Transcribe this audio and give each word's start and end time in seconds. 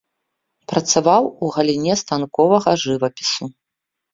Працаваў 0.71 1.23
у 1.31 1.45
галіне 1.57 1.93
станковага 2.03 2.71
жывапісу. 2.85 3.43